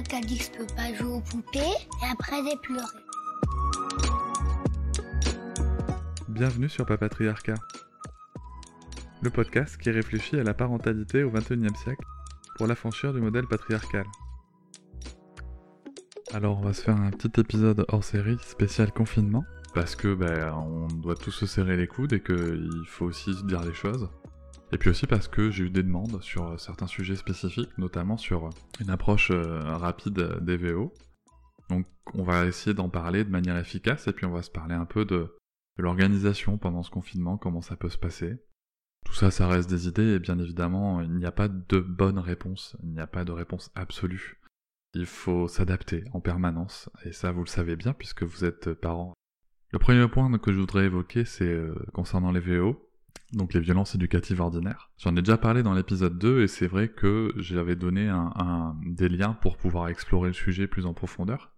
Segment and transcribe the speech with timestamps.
[0.00, 2.86] Quelqu'un qui a dit que je peux pas jouer aux poupées et après j'ai pleuré.
[6.28, 7.56] Bienvenue sur Papatriarcat,
[9.20, 12.04] le podcast qui réfléchit à la parentalité au XXIe siècle
[12.56, 14.06] pour l'affranchir du modèle patriarcal.
[16.32, 19.44] Alors on va se faire un petit épisode hors série spécial confinement,
[19.74, 23.44] parce que ben, on doit tous se serrer les coudes et qu'il faut aussi se
[23.44, 24.08] dire les choses.
[24.72, 28.50] Et puis aussi parce que j'ai eu des demandes sur certains sujets spécifiques, notamment sur
[28.80, 30.92] une approche euh, rapide des VO.
[31.68, 34.74] Donc on va essayer d'en parler de manière efficace et puis on va se parler
[34.74, 35.36] un peu de,
[35.80, 38.38] l'organisation pendant ce confinement, comment ça peut se passer.
[39.04, 42.18] Tout ça, ça reste des idées et bien évidemment, il n'y a pas de bonne
[42.18, 44.40] réponse, il n'y a pas de réponse absolue.
[44.94, 49.14] Il faut s'adapter en permanence, et ça vous le savez bien puisque vous êtes parents.
[49.72, 52.89] Le premier point que je voudrais évoquer, c'est euh, concernant les VO,
[53.32, 54.90] donc les violences éducatives ordinaires.
[54.98, 58.12] J'en ai déjà parlé dans l'épisode 2, et c'est vrai que j'avais donné
[58.84, 61.52] des liens pour pouvoir explorer le sujet plus en profondeur.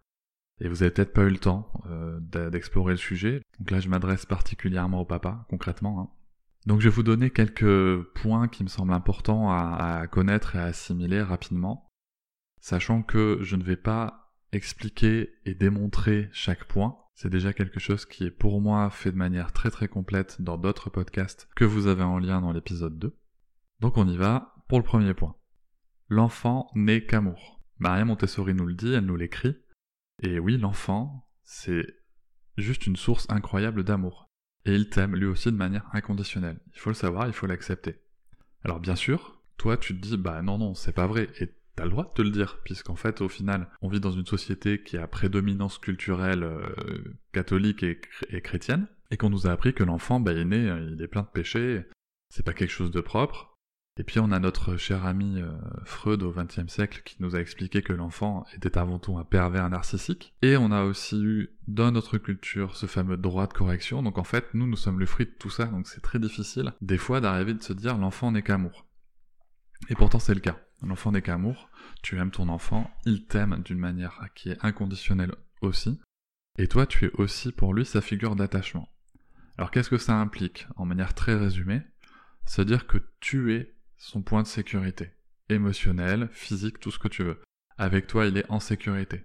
[0.61, 3.43] Et vous avez peut-être pas eu le temps euh, d'explorer le sujet.
[3.59, 6.01] Donc là, je m'adresse particulièrement au papa, concrètement.
[6.01, 6.09] Hein.
[6.67, 10.65] Donc je vais vous donner quelques points qui me semblent importants à connaître et à
[10.65, 11.89] assimiler rapidement
[12.63, 16.97] sachant que je ne vais pas expliquer et démontrer chaque point.
[17.15, 20.57] C'est déjà quelque chose qui est pour moi fait de manière très très complète dans
[20.57, 23.17] d'autres podcasts que vous avez en lien dans l'épisode 2.
[23.81, 25.37] Donc on y va pour le premier point.
[26.09, 27.61] L'enfant n'est qu'amour.
[27.79, 29.57] Maria Montessori nous le dit, elle nous l'écrit.
[30.23, 31.87] Et oui, l'enfant, c'est
[32.57, 34.31] juste une source incroyable d'amour.
[34.65, 36.61] Et il t'aime lui aussi de manière inconditionnelle.
[36.75, 38.01] Il faut le savoir, il faut l'accepter.
[38.65, 41.29] Alors bien sûr, toi tu te dis, bah non, non, c'est pas vrai.
[41.41, 44.13] Et t'as le droit de te le dire, puisqu'en fait, au final, on vit dans
[44.13, 46.63] une société qui a prédominance culturelle euh,
[47.33, 48.01] catholique et,
[48.43, 51.29] chrétienne, et qu'on nous a appris que l'enfant, bah, est né, il est plein de
[51.29, 51.85] péchés,
[52.29, 53.53] c'est pas quelque chose de propre.
[53.99, 55.53] Et puis on a notre cher ami euh,
[55.85, 59.69] Freud au XXe siècle qui nous a expliqué que l'enfant était avant tout un pervers
[59.69, 60.35] narcissique.
[60.41, 64.03] Et on a aussi eu dans notre culture ce fameux droit de correction.
[64.03, 66.73] Donc en fait, nous, nous sommes le fruit de tout ça, donc c'est très difficile
[66.81, 68.87] des fois d'arriver de se dire l'enfant n'est qu'amour.
[69.91, 70.59] Et pourtant c'est le cas.
[70.83, 71.71] L'enfant n'est qu'amour,
[72.03, 76.01] tu aimes ton enfant, il t'aime d'une manière qui est inconditionnelle aussi,
[76.59, 78.89] et toi tu es aussi pour lui sa figure d'attachement.
[79.57, 81.83] Alors qu'est-ce que ça implique En manière très résumée,
[82.47, 85.13] c'est-à-dire que tu es son point de sécurité,
[85.49, 87.41] émotionnel, physique, tout ce que tu veux.
[87.79, 89.25] Avec toi, il est en sécurité.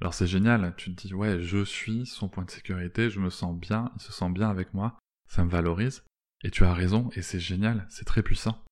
[0.00, 3.30] Alors c'est génial, tu te dis ouais, je suis son point de sécurité, je me
[3.30, 4.98] sens bien, il se sent bien avec moi,
[5.28, 6.02] ça me valorise,
[6.42, 8.62] et tu as raison, et c'est génial, c'est très puissant.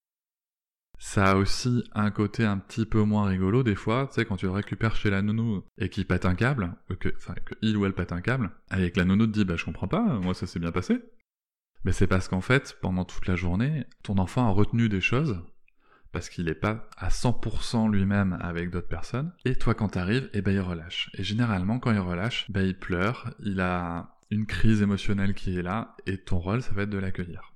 [1.05, 4.37] Ça a aussi un côté un petit peu moins rigolo des fois, tu sais, quand
[4.37, 7.75] tu le récupères chez la nounou et qu'il pète un câble, que, enfin, que il
[7.75, 10.33] ou elle pète un câble, avec la nounou te dit, bah je comprends pas, moi
[10.33, 11.01] ça s'est bien passé.
[11.83, 15.43] Mais c'est parce qu'en fait, pendant toute la journée, ton enfant a retenu des choses,
[16.13, 20.41] parce qu'il n'est pas à 100% lui-même avec d'autres personnes, et toi quand t'arrives, eh
[20.41, 21.11] ben il relâche.
[21.15, 25.63] Et généralement, quand il relâche, ben il pleure, il a une crise émotionnelle qui est
[25.63, 27.52] là, et ton rôle, ça va être de l'accueillir.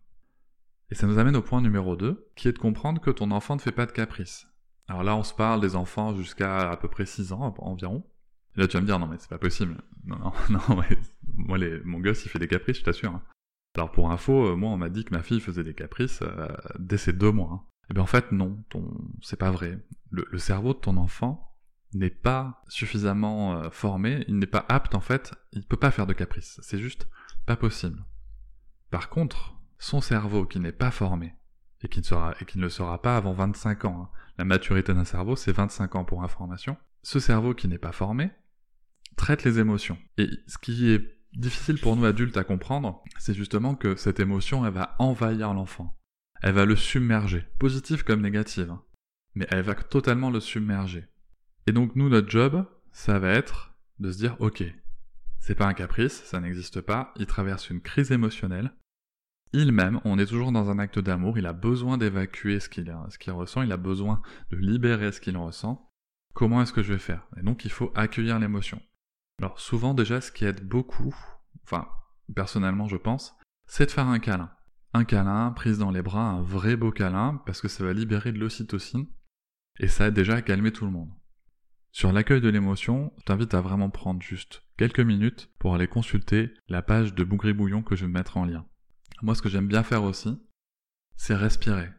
[0.90, 3.56] Et ça nous amène au point numéro 2, qui est de comprendre que ton enfant
[3.56, 4.48] ne fait pas de caprices.
[4.88, 8.06] Alors là, on se parle des enfants jusqu'à à peu près 6 ans environ.
[8.56, 9.78] Là, tu vas me dire, non mais c'est pas possible.
[10.06, 10.84] Non, non, non,
[11.36, 13.12] moi, les, mon gosse, il fait des caprices, je t'assure.
[13.12, 13.24] Hein.
[13.76, 16.48] Alors pour info, euh, moi, on m'a dit que ma fille faisait des caprices euh,
[16.80, 17.50] dès ses deux mois.
[17.52, 17.62] Hein.
[17.84, 18.92] Et eh bien en fait, non, ton...
[19.22, 19.80] c'est pas vrai.
[20.10, 21.56] Le, cerveau de ton enfant
[21.94, 26.08] n'est pas suffisamment euh, formé, il n'est pas apte en fait, il peut pas faire
[26.08, 26.60] de caprices.
[26.64, 27.08] C'est juste
[27.46, 28.04] pas possible.
[28.90, 31.34] Par contre, son cerveau qui n'est pas formé,
[31.82, 34.18] et qui ne, sera, et qui ne le sera pas avant 25 ans, hein.
[34.38, 38.32] la maturité d'un cerveau c'est 25 ans pour information, ce cerveau qui n'est pas formé
[39.16, 39.98] traite les émotions.
[40.18, 44.66] Et ce qui est difficile pour nous adultes à comprendre, c'est justement que cette émotion,
[44.66, 45.98] elle va envahir l'enfant.
[46.42, 48.70] Elle va le submerger, positive comme négative.
[48.70, 48.84] Hein.
[49.36, 51.08] Mais elle va totalement le submerger.
[51.66, 54.64] Et donc nous, notre job, ça va être de se dire, ok,
[55.40, 58.74] c'est pas un caprice, ça n'existe pas, il traverse une crise émotionnelle,
[59.54, 62.92] il même, on est toujours dans un acte d'amour, il a besoin d'évacuer ce qu'il
[63.32, 64.22] ressent, il a besoin
[64.52, 65.90] de libérer ce qu'il ressent.
[66.34, 67.28] Comment est-ce que je vais faire?
[67.38, 68.82] Et donc il faut accueillir l'émotion.
[69.40, 71.16] Alors souvent déjà ce qui aide beaucoup,
[71.64, 71.88] enfin
[72.36, 73.36] personnellement je pense,
[73.68, 74.52] c'est de faire un câlin.
[74.94, 78.32] Un câlin, prise dans les bras, un vrai beau câlin, parce que ça va libérer
[78.32, 79.08] de l'ocytocine,
[79.80, 81.12] et ça aide déjà à calmer tout le monde.
[81.92, 86.54] Sur l'accueil de l'émotion, je t'invite à vraiment prendre juste quelques minutes pour aller consulter
[86.68, 88.66] la page de Bougri Bouillon que je vais mettre en lien.
[89.22, 90.40] Moi, ce que j'aime bien faire aussi,
[91.16, 91.90] c'est respirer.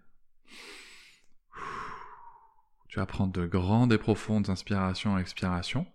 [2.89, 5.87] Tu vas prendre de grandes et profondes inspirations et expirations.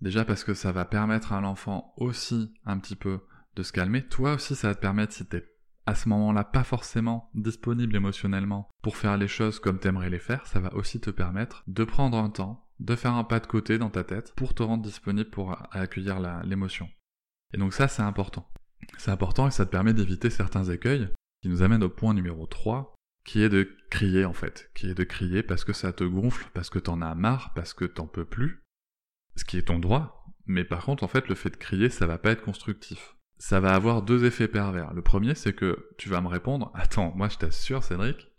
[0.00, 3.20] Déjà parce que ça va permettre à l'enfant aussi un petit peu
[3.54, 4.06] de se calmer.
[4.06, 5.44] Toi aussi, ça va te permettre, si t'es
[5.86, 10.46] à ce moment-là pas forcément disponible émotionnellement pour faire les choses comme t'aimerais les faire,
[10.46, 13.78] ça va aussi te permettre de prendre un temps, de faire un pas de côté
[13.78, 16.88] dans ta tête pour te rendre disponible pour accueillir l'émotion.
[17.54, 18.46] Et donc ça, c'est important.
[18.98, 21.08] C'est important et ça te permet d'éviter certains écueils
[21.40, 24.94] qui nous amènent au point numéro 3, qui est de crier en fait, qui est
[24.94, 28.08] de crier parce que ça te gonfle, parce que t'en as marre, parce que t'en
[28.08, 28.64] peux plus,
[29.36, 32.06] ce qui est ton droit, mais par contre en fait le fait de crier ça
[32.06, 33.14] va pas être constructif.
[33.38, 34.92] Ça va avoir deux effets pervers.
[34.92, 38.32] Le premier c'est que tu vas me répondre, attends, moi je t'assure Cédric,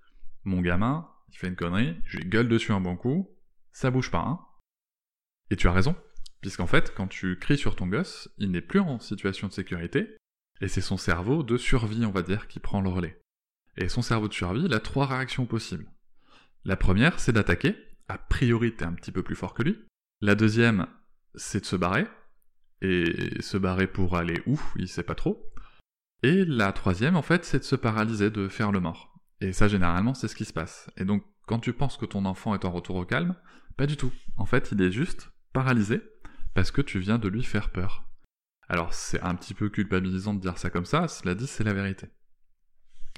[0.43, 3.33] mon gamin, il fait une connerie, je lui gueule dessus un bon coup,
[3.71, 4.41] ça bouge pas, hein.
[5.51, 5.95] Et tu as raison,
[6.41, 10.17] puisqu'en fait quand tu cries sur ton gosse, il n'est plus en situation de sécurité,
[10.61, 13.21] et c'est son cerveau de survie, on va dire, qui prend le relais.
[13.77, 15.89] Et son cerveau de survie, il a trois réactions possibles.
[16.65, 17.75] La première, c'est d'attaquer.
[18.07, 19.79] A priori, t'es un petit peu plus fort que lui.
[20.21, 20.87] La deuxième,
[21.35, 22.07] c'est de se barrer.
[22.81, 25.53] Et se barrer pour aller où, il sait pas trop.
[26.23, 29.13] Et la troisième, en fait, c'est de se paralyser, de faire le mort.
[29.41, 30.89] Et ça, généralement, c'est ce qui se passe.
[30.97, 33.35] Et donc, quand tu penses que ton enfant est en retour au calme,
[33.77, 34.11] pas du tout.
[34.37, 36.01] En fait, il est juste paralysé
[36.53, 38.08] parce que tu viens de lui faire peur.
[38.69, 41.73] Alors c'est un petit peu culpabilisant de dire ça comme ça, cela dit c'est la
[41.73, 42.07] vérité.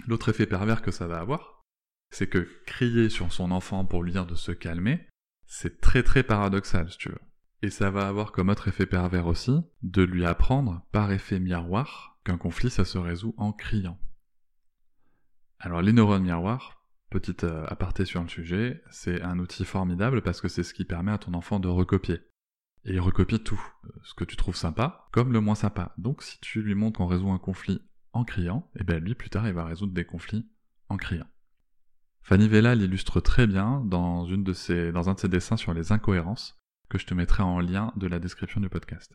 [0.07, 1.61] L'autre effet pervers que ça va avoir,
[2.09, 5.07] c'est que crier sur son enfant pour lui dire de se calmer,
[5.45, 7.19] c'est très très paradoxal si tu veux.
[7.61, 12.17] Et ça va avoir comme autre effet pervers aussi, de lui apprendre, par effet miroir,
[12.23, 13.99] qu'un conflit ça se résout en criant.
[15.59, 20.41] Alors les neurones miroirs, petite euh, aparté sur le sujet, c'est un outil formidable parce
[20.41, 22.21] que c'est ce qui permet à ton enfant de recopier.
[22.85, 25.93] Et il recopie tout, euh, ce que tu trouves sympa, comme le moins sympa.
[25.97, 27.81] Donc si tu lui montres qu'on résout un conflit
[28.13, 30.49] en criant, et eh bien lui plus tard il va résoudre des conflits
[30.89, 31.27] en criant.
[32.23, 36.57] Fanny Vella l'illustre très bien dans, un de ses dessins sur les incohérences,
[36.89, 39.13] que je te mettrai en lien de la description du podcast.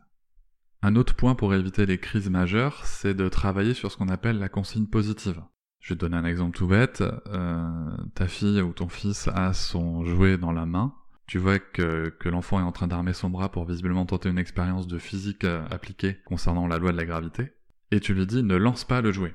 [0.82, 4.38] Un autre point pour éviter les crises majeures, c'est de travailler sur ce qu'on appelle
[4.38, 5.42] la consigne positive.
[5.80, 7.02] Je vais te donner un exemple tout bête.
[7.28, 10.94] Euh, ta fille ou ton fils a son jouet dans la main,
[11.26, 14.86] tu vois que, l'enfant est en train d'armer son bras pour visiblement tenter une expérience
[14.86, 17.52] de physique euh, appliquée concernant la loi de la gravité,
[17.90, 19.34] et tu lui dis ne lance pas le jouet.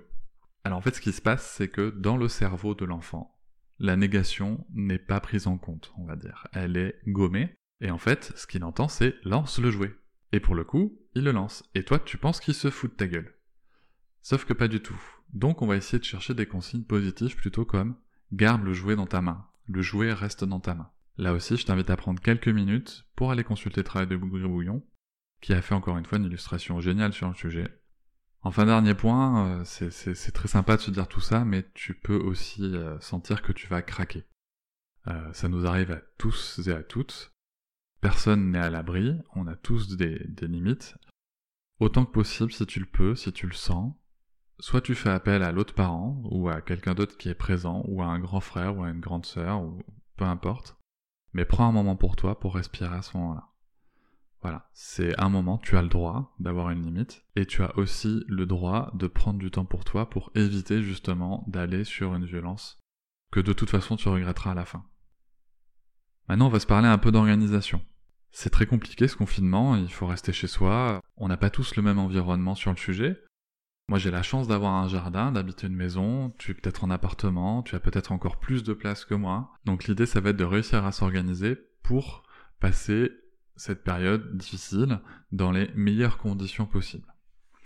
[0.64, 3.38] Alors en fait ce qui se passe c'est que dans le cerveau de l'enfant,
[3.80, 6.48] la négation n'est pas prise en compte, on va dire.
[6.54, 9.94] Elle est gommée, et en fait ce qu'il entend c'est lance le jouet.
[10.34, 12.96] Et pour le coup, il le lance, et toi tu penses qu'il se fout de
[12.96, 13.36] ta gueule.
[14.22, 15.02] Sauf que pas du tout.
[15.34, 17.96] Donc on va essayer de chercher des consignes positives plutôt comme
[18.32, 20.90] garde le jouet dans ta main, le jouet reste dans ta main.
[21.18, 24.48] Là aussi, je t'invite à prendre quelques minutes pour aller consulter le travail de Bougri
[24.48, 24.84] Bouillon,
[25.42, 27.68] qui a fait encore une fois une illustration géniale sur le sujet.
[28.44, 32.18] Enfin, dernier point, euh, c'est très sympa de se dire tout ça, mais tu peux
[32.18, 34.26] aussi euh, sentir que tu vas craquer.
[35.08, 37.34] Euh, ça nous arrive à tous et à toutes.
[38.02, 40.96] Personne n'est à l'abri, on a tous des, des limites.
[41.80, 43.94] Autant que possible, si tu le peux, si tu le sens,
[44.60, 48.02] soit tu fais appel à l'autre parent, ou à quelqu'un d'autre qui est présent, ou
[48.02, 49.84] à un grand frère, ou à une grande sœur, ou
[50.18, 50.78] peu importe,
[51.34, 53.48] mais prends un moment pour toi pour respirer à ce moment-là.
[54.42, 58.24] Voilà, c'est un moment, tu as le droit d'avoir une limite, et tu as aussi
[58.28, 62.80] le droit de prendre du temps pour toi pour éviter justement d'aller sur une violence
[63.32, 64.84] que de toute façon tu regretteras à la fin.
[66.28, 67.82] Maintenant, on va se parler un peu d'organisation.
[68.32, 71.84] C'est très compliqué ce confinement, il faut rester chez soi, on n'a pas tous le
[71.84, 73.22] même environnement sur le sujet,
[73.92, 77.62] moi, j'ai la chance d'avoir un jardin, d'habiter une maison, tu es peut-être en appartement,
[77.62, 79.52] tu as peut-être encore plus de place que moi.
[79.66, 82.24] Donc l'idée, ça va être de réussir à s'organiser pour
[82.62, 83.12] passer
[83.58, 85.02] cette période difficile
[85.34, 87.14] dans les meilleures conditions possibles.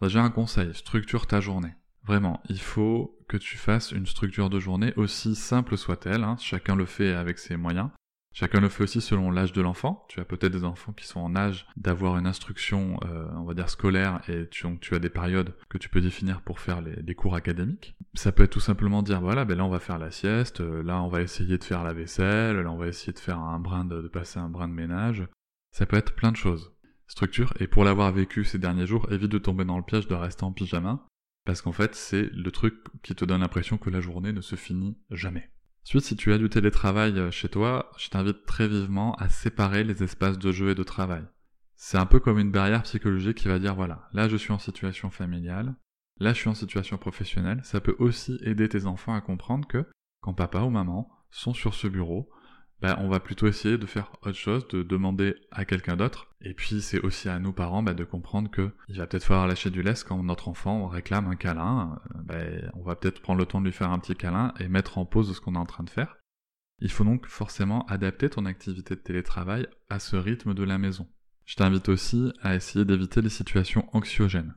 [0.01, 1.75] J'ai un conseil, structure ta journée.
[2.03, 6.37] Vraiment, il faut que tu fasses une structure de journée aussi simple soit-elle, hein.
[6.39, 7.91] chacun le fait avec ses moyens,
[8.37, 10.05] Chacun le fait aussi selon l'âge de l'enfant.
[10.09, 13.53] Tu as peut-être des enfants qui sont en âge d'avoir une instruction, euh, on va
[13.53, 17.15] dire scolaire, et tu, tu, as des périodes que tu peux définir pour faire les,
[17.15, 17.95] cours académiques.
[18.13, 20.83] Ça peut être tout simplement dire, voilà, ben là on va faire la sieste, euh,
[20.83, 23.57] là on va essayer de faire la vaisselle, là on va essayer de faire un
[23.57, 25.25] brin de, de passer un brin de ménage.
[25.71, 26.73] Ça peut être plein de choses.
[27.07, 30.13] Structure, et pour l'avoir vécu ces derniers jours, évite de tomber dans le piège de
[30.13, 31.07] rester en pyjama,
[31.45, 34.57] parce qu'en fait c'est le truc qui te donne l'impression que la journée ne se
[34.57, 35.54] finit jamais.
[35.85, 39.83] Ensuite, si tu as du télétravail euh, chez toi, je t'invite très vivement à séparer
[39.83, 41.23] les espaces de jeu et de travail.
[41.75, 44.57] C'est un peu comme une barrière psychologique qui va dire voilà, là je suis en
[44.57, 45.75] situation familiale,
[46.17, 47.61] là je suis en situation professionnelle.
[47.63, 49.85] Ça peut aussi aider tes enfants à comprendre que
[50.21, 52.31] quand papa ou maman sont sur ce bureau,
[52.81, 56.27] bah, on va plutôt essayer de faire autre chose, de demander à quelqu'un d'autre.
[56.41, 59.47] Et puis c'est aussi à nous parents bah, de comprendre que il va peut-être falloir
[59.47, 61.99] lâcher du lest quand notre enfant réclame un câlin.
[62.15, 64.67] Euh, bah, on va peut-être prendre le temps de lui faire un petit câlin et
[64.67, 66.17] mettre en pause ce qu'on est en train de faire.
[66.79, 71.07] Il faut donc forcément adapter ton activité de télétravail à ce rythme de la maison.
[71.45, 74.55] Je t'invite aussi à essayer d'éviter les situations anxiogènes.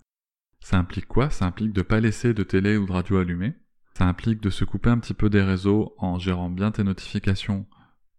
[0.61, 1.31] Ça implique quoi?
[1.31, 3.55] Ça implique de ne pas laisser de télé ou de radio allumée.
[3.97, 7.67] Ça implique de se couper un petit peu des réseaux en gérant bien tes notifications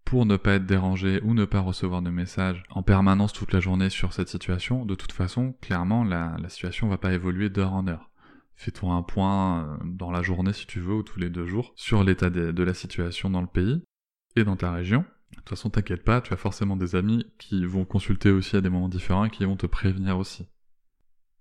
[0.05, 3.59] pour ne pas être dérangé ou ne pas recevoir de messages en permanence toute la
[3.59, 7.73] journée sur cette situation, de toute façon, clairement, la, la situation va pas évoluer d'heure
[7.73, 8.09] en heure.
[8.55, 11.71] Fais-toi un point euh, dans la journée si tu veux, ou tous les deux jours,
[11.75, 13.83] sur l'état de, de la situation dans le pays
[14.35, 15.05] et dans ta région.
[15.31, 18.61] De toute façon, t'inquiète pas, tu as forcément des amis qui vont consulter aussi à
[18.61, 20.47] des moments différents et qui vont te prévenir aussi.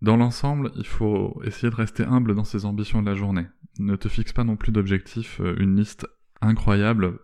[0.00, 3.46] Dans l'ensemble, il faut essayer de rester humble dans ses ambitions de la journée.
[3.80, 6.06] Ne te fixe pas non plus d'objectifs, euh, une liste
[6.40, 7.18] incroyable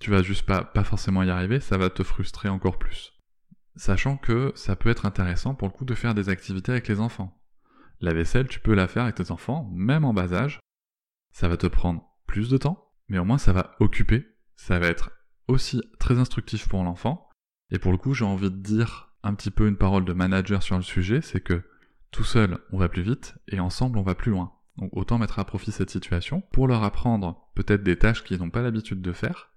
[0.00, 3.12] tu vas juste pas, pas forcément y arriver, ça va te frustrer encore plus.
[3.76, 7.00] Sachant que ça peut être intéressant pour le coup de faire des activités avec les
[7.00, 7.38] enfants.
[8.00, 10.58] La vaisselle, tu peux la faire avec tes enfants, même en bas âge.
[11.32, 14.26] Ça va te prendre plus de temps, mais au moins ça va occuper,
[14.56, 15.10] ça va être
[15.48, 17.28] aussi très instructif pour l'enfant.
[17.70, 20.62] Et pour le coup, j'ai envie de dire un petit peu une parole de manager
[20.62, 21.62] sur le sujet, c'est que
[22.10, 24.52] tout seul, on va plus vite, et ensemble, on va plus loin.
[24.78, 28.50] Donc autant mettre à profit cette situation pour leur apprendre peut-être des tâches qu'ils n'ont
[28.50, 29.49] pas l'habitude de faire,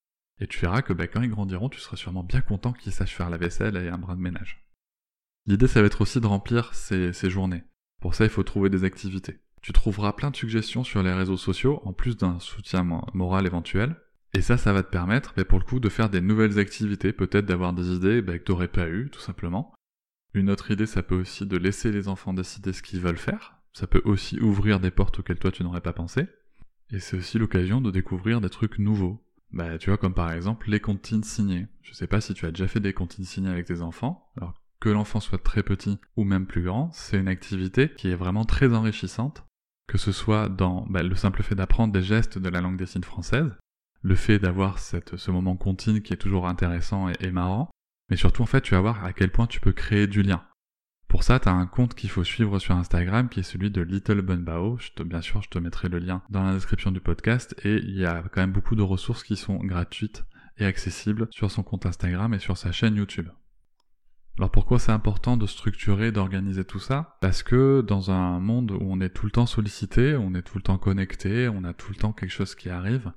[0.43, 3.15] et tu verras que bah, quand ils grandiront, tu seras sûrement bien content qu'ils sachent
[3.15, 4.61] faire la vaisselle et un bras de ménage.
[5.45, 7.63] L'idée, ça va être aussi de remplir ces, journées.
[8.01, 9.39] Pour ça, il faut trouver des activités.
[9.61, 12.83] Tu trouveras plein de suggestions sur les réseaux sociaux, en plus d'un soutien
[13.13, 13.95] moral éventuel.
[14.33, 17.13] Et ça, ça va te permettre, bah, pour le coup, de faire des nouvelles activités,
[17.13, 19.73] peut-être d'avoir des idées bah, que t'aurais pas eues, tout simplement.
[20.33, 23.55] Une autre idée, ça peut aussi de laisser les enfants décider ce qu'ils veulent faire.
[23.71, 26.27] Ça peut aussi ouvrir des portes auxquelles toi tu n'aurais pas pensé.
[26.89, 29.22] Et c'est aussi l'occasion de découvrir des trucs nouveaux,
[29.53, 31.67] bah, tu vois, comme par exemple les comptines signées.
[31.81, 34.29] Je sais pas si tu as déjà fait des comptines signées avec tes enfants.
[34.37, 38.15] Alors, que l'enfant soit très petit ou même plus grand, c'est une activité qui est
[38.15, 39.45] vraiment très enrichissante.
[39.87, 42.85] Que ce soit dans bah, le simple fait d'apprendre des gestes de la langue des
[42.85, 43.51] signes française,
[44.01, 47.69] le fait d'avoir ce moment contine qui est toujours intéressant et, et marrant,
[48.09, 50.43] mais surtout en fait tu vas voir à quel point tu peux créer du lien.
[51.13, 53.83] Pour ça, tu as un compte qu'il faut suivre sur Instagram qui est celui de
[53.83, 54.79] Little Bunbao.
[54.79, 57.75] Je te, bien sûr, je te mettrai le lien dans la description du podcast et
[57.75, 60.25] il y a quand même beaucoup de ressources qui sont gratuites
[60.57, 63.29] et accessibles sur son compte Instagram et sur sa chaîne YouTube.
[64.39, 67.15] Alors pourquoi c'est important de structurer, d'organiser tout ça?
[67.21, 70.57] Parce que dans un monde où on est tout le temps sollicité, on est tout
[70.57, 73.11] le temps connecté, on a tout le temps quelque chose qui arrive,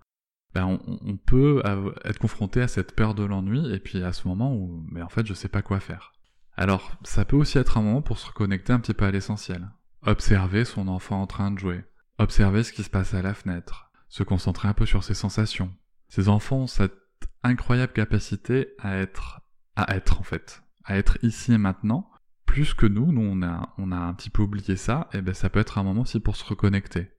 [0.55, 1.63] ben on, on, peut
[2.05, 5.09] être confronté à cette peur de l'ennui et puis à ce moment où mais en
[5.09, 6.13] fait je sais pas quoi faire.
[6.57, 9.69] Alors, ça peut aussi être un moment pour se reconnecter un petit peu à l'essentiel.
[10.03, 11.85] Observer son enfant en train de jouer.
[12.19, 13.91] Observer ce qui se passe à la fenêtre.
[14.09, 15.75] Se concentrer un peu sur ses sensations.
[16.09, 16.97] Ces enfants ont cette
[17.43, 19.41] incroyable capacité à être,
[19.75, 22.11] à être en fait, à être ici et maintenant.
[22.47, 25.61] Plus que nous, nous on a, un petit peu oublié ça, et ben ça peut
[25.61, 27.11] être un moment aussi pour se reconnecter.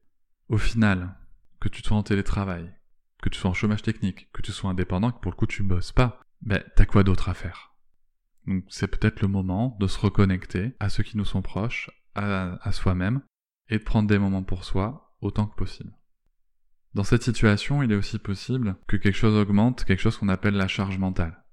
[0.49, 1.15] Au final,
[1.59, 2.73] que tu sois en télétravail,
[3.21, 5.61] que tu sois en chômage technique, que tu sois indépendant, que pour le coup tu
[5.61, 7.75] bosses pas, ben t'as quoi d'autre à faire?
[8.47, 12.71] Donc c'est peut-être le moment de se reconnecter à ceux qui nous sont proches, à,
[12.71, 13.21] soi-même,
[13.69, 15.91] et de prendre des moments pour soi autant que possible.
[16.93, 20.55] Dans cette situation, il est aussi possible que quelque chose augmente, quelque chose qu'on appelle
[20.55, 21.43] la charge mentale.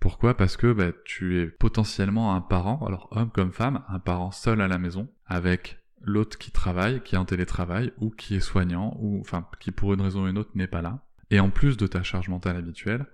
[0.00, 0.36] Pourquoi?
[0.36, 4.60] Parce que bah, tu es potentiellement un parent, alors homme comme femme, un parent seul
[4.60, 8.96] à la maison, avec l'autre qui travaille, qui est en télétravail, ou qui est soignant,
[9.00, 11.06] ou enfin qui pour une raison ou une autre n'est pas là.
[11.30, 13.06] Et en plus de ta charge mentale habituelle,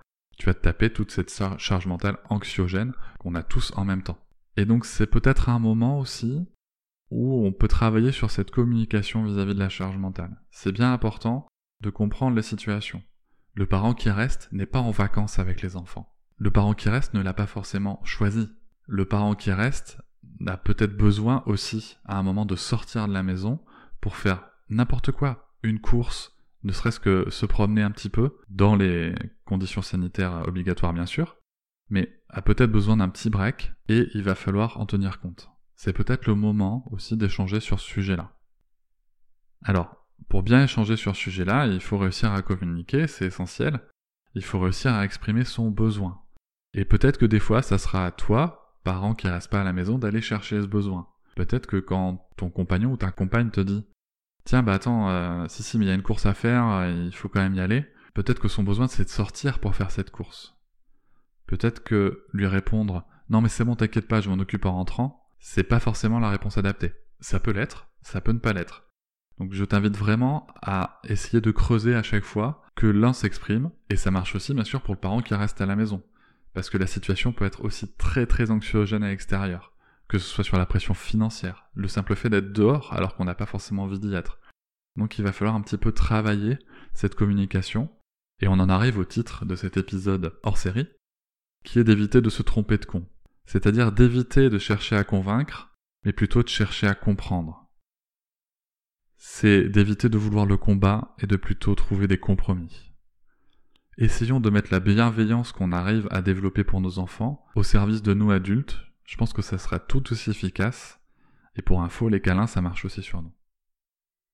[0.43, 4.19] tu vas te taper toute cette charge mentale anxiogène qu'on a tous en même temps.
[4.57, 6.45] Et donc c'est peut-être un moment aussi
[7.13, 10.37] où on peut travailler sur cette communication vis-à-vis de la charge mentale.
[10.51, 11.47] C'est bien important
[11.81, 13.05] de comprendre la situation.
[13.55, 16.13] Le parent qui reste n'est pas en vacances avec les enfants.
[16.39, 18.51] Le parent qui reste ne l'a pas forcément choisi.
[18.89, 20.03] Le parent qui reste
[20.45, 23.61] a peut-être besoin aussi à un moment de sortir de la maison
[24.01, 25.55] pour faire n'importe quoi.
[25.63, 29.15] Une course, ne serait-ce que se promener un petit peu, dans les
[29.53, 31.37] conditions sanitaires obligatoires bien sûr,
[31.91, 35.51] mais a peut-être besoin d'un petit break, et il va falloir en tenir compte.
[35.77, 38.33] C'est peut-être le moment aussi d'échanger sur ce sujet-là.
[39.63, 43.81] Alors, pour bien échanger sur ce sujet-là, il faut réussir à communiquer, c'est essentiel.
[44.35, 46.23] Il faut réussir à exprimer son besoin.
[46.73, 49.75] Et peut-être que des fois, ça sera à toi, parent qui reste pas à la
[49.75, 51.09] maison, d'aller chercher ce besoin.
[51.37, 53.85] Peut-être que quand ton compagnon ou ta compagne te dit
[54.45, 57.05] Tiens, bah attends, euh, si, si, mais il y a une course à faire, euh,
[57.07, 57.85] il faut quand même y aller.
[58.15, 60.57] Peut-être que son besoin, c'est de sortir pour faire cette course.
[61.47, 65.27] Peut-être que lui répondre Non, mais c'est bon, t'inquiète pas, je m'en occupe en rentrant,
[65.39, 66.93] c'est pas forcément la réponse adaptée.
[67.21, 68.85] Ça peut l'être, ça peut ne pas l'être.
[69.39, 73.97] Donc je t'invite vraiment à essayer de creuser à chaque fois que l'un s'exprime, et
[73.97, 76.03] ça marche aussi bien sûr pour le parent qui reste à la maison.
[76.55, 79.73] Parce que la situation peut être aussi très très anxiogène à l'extérieur,
[80.09, 83.35] que ce soit sur la pression financière, le simple fait d'être dehors alors qu'on n'a
[83.35, 84.39] pas forcément envie d'y être.
[84.97, 86.59] Donc il va falloir un petit peu travailler
[86.93, 87.91] cette communication,
[88.43, 90.89] et on en arrive au titre de cet épisode hors série,
[91.65, 93.07] qui est d'éviter de se tromper de con.
[93.47, 97.71] C'est-à-dire d'éviter de chercher à convaincre, mais plutôt de chercher à comprendre.
[99.17, 102.93] C'est d'éviter de vouloir le combat et de plutôt trouver des compromis.
[103.97, 108.13] Essayons de mettre la bienveillance qu'on arrive à développer pour nos enfants au service de
[108.13, 108.81] nous adultes.
[109.05, 110.99] Je pense que ça sera tout aussi efficace.
[111.55, 113.33] Et pour info, les câlins, ça marche aussi sur nous.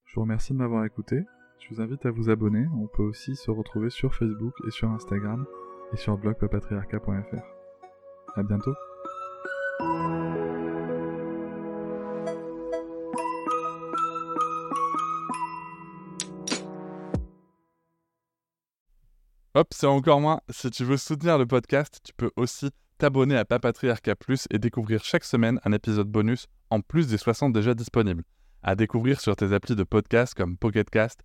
[0.06, 1.24] Je vous remercie de m'avoir écouté.
[1.60, 2.66] Je vous invite à vous abonner.
[2.74, 5.44] On peut aussi se retrouver sur Facebook et sur Instagram
[5.92, 7.42] et sur blogpapatriarca.fr.
[8.36, 8.74] À bientôt.
[19.54, 20.40] Hop, c'est encore moins.
[20.50, 25.02] Si tu veux soutenir le podcast, tu peux aussi t'abonner à Papatriarca Plus et découvrir
[25.02, 28.22] chaque semaine un épisode bonus en plus des 60 déjà disponibles.
[28.62, 31.24] À découvrir sur tes applis de podcast comme Pocketcast,